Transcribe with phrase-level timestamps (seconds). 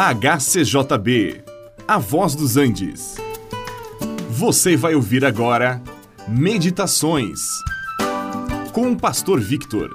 [0.00, 1.42] HCJB,
[1.88, 3.16] A Voz dos Andes.
[4.30, 5.82] Você vai ouvir agora
[6.28, 7.40] Meditações
[8.72, 9.92] com o Pastor Victor.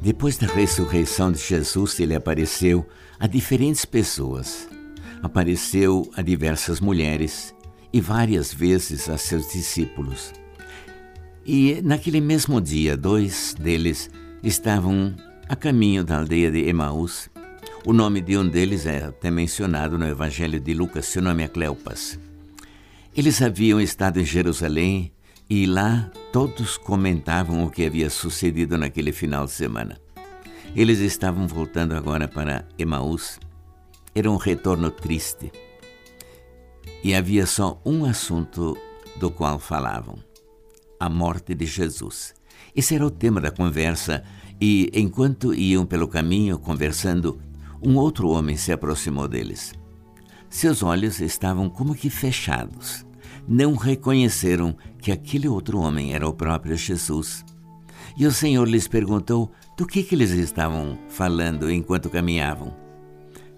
[0.00, 2.86] Depois da ressurreição de Jesus, ele apareceu
[3.18, 4.75] a diferentes pessoas.
[5.22, 7.54] Apareceu a diversas mulheres
[7.92, 10.32] e várias vezes a seus discípulos.
[11.44, 14.10] E naquele mesmo dia, dois deles
[14.42, 15.14] estavam
[15.48, 17.30] a caminho da aldeia de Emaús.
[17.84, 21.48] O nome de um deles é até mencionado no Evangelho de Lucas, seu nome é
[21.48, 22.18] Cleopas.
[23.16, 25.12] Eles haviam estado em Jerusalém
[25.48, 29.96] e lá todos comentavam o que havia sucedido naquele final de semana.
[30.74, 33.38] Eles estavam voltando agora para Emaús.
[34.16, 35.52] Era um retorno triste.
[37.04, 38.74] E havia só um assunto
[39.20, 40.16] do qual falavam:
[40.98, 42.34] a morte de Jesus.
[42.74, 44.24] Esse era o tema da conversa,
[44.58, 47.38] e enquanto iam pelo caminho conversando,
[47.82, 49.74] um outro homem se aproximou deles.
[50.48, 53.04] Seus olhos estavam como que fechados
[53.46, 57.44] não reconheceram que aquele outro homem era o próprio Jesus.
[58.16, 62.85] E o Senhor lhes perguntou do que, que eles estavam falando enquanto caminhavam.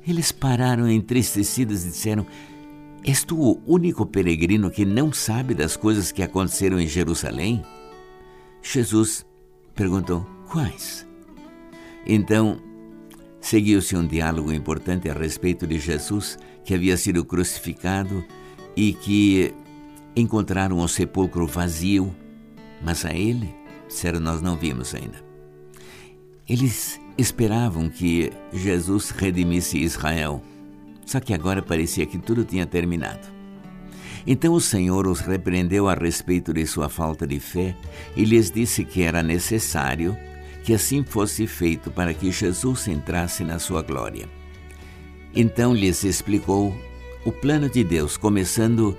[0.09, 2.27] Eles pararam entristecidos e disseram:
[3.05, 7.63] És tu o único peregrino que não sabe das coisas que aconteceram em Jerusalém?
[8.63, 9.27] Jesus
[9.75, 11.07] perguntou: Quais?
[12.07, 12.59] Então,
[13.39, 18.25] seguiu-se um diálogo importante a respeito de Jesus, que havia sido crucificado
[18.75, 19.55] e que
[20.17, 22.17] encontraram o sepulcro vazio,
[22.83, 23.55] mas a ele,
[23.87, 25.23] disseram, nós não vimos ainda.
[26.49, 30.41] Eles esperavam que Jesus redimisse Israel,
[31.05, 33.27] só que agora parecia que tudo tinha terminado.
[34.25, 37.77] Então o Senhor os repreendeu a respeito de sua falta de fé
[38.17, 40.17] e lhes disse que era necessário
[40.63, 44.29] que assim fosse feito para que Jesus entrasse na sua glória.
[45.35, 46.77] Então lhes explicou
[47.25, 48.97] o plano de Deus, começando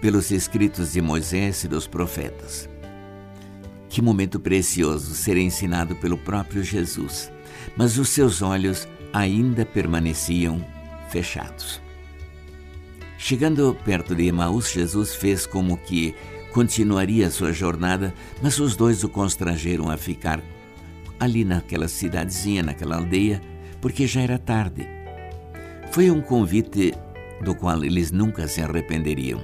[0.00, 2.68] pelos escritos de Moisés e dos profetas.
[3.88, 7.30] Que momento precioso ser ensinado pelo próprio Jesus,
[7.76, 10.64] mas os seus olhos ainda permaneciam
[11.10, 11.80] fechados.
[13.18, 16.14] Chegando perto de Emaús, Jesus fez como que
[16.52, 20.40] continuaria sua jornada, mas os dois o constrangeram a ficar
[21.18, 23.40] ali naquela cidadezinha, naquela aldeia,
[23.80, 24.88] porque já era tarde.
[25.92, 26.94] Foi um convite
[27.42, 29.40] do qual eles nunca se arrependeriam.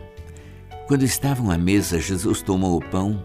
[0.86, 3.22] Quando estavam à mesa, Jesus tomou o pão,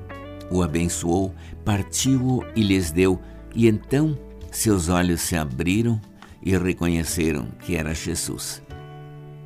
[0.49, 3.19] o abençoou, partiu-o e lhes deu,
[3.55, 4.17] e então
[4.51, 5.99] seus olhos se abriram
[6.43, 8.61] e reconheceram que era Jesus.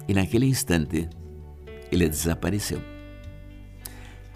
[0.07, 1.07] E naquele instante,
[1.91, 2.81] ele desapareceu.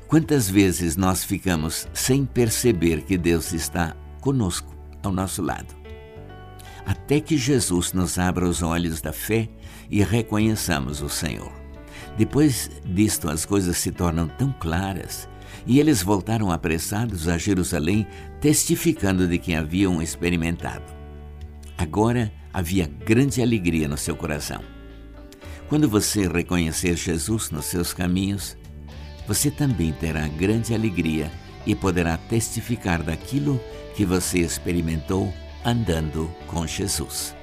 [0.08, 5.75] Quantas vezes nós ficamos sem perceber que Deus está conosco, ao nosso lado?
[6.85, 9.50] Até que Jesus nos abra os olhos da fé
[9.90, 11.52] e reconheçamos o Senhor.
[12.18, 15.29] Depois disto, as coisas se tornam tão claras
[15.66, 18.08] e eles voltaram apressados a Jerusalém,
[18.42, 20.84] testificando de que haviam experimentado.
[21.78, 24.62] Agora havia grande alegria no seu coração.
[25.68, 28.58] Quando você reconhecer Jesus nos seus caminhos,
[29.28, 31.32] você também terá grande alegria
[31.66, 33.59] e poderá testificar daquilo
[33.96, 35.32] que você experimentou
[35.64, 37.39] andando com Jesus.